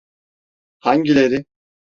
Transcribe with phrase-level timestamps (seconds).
[0.79, 1.45] Hangileri?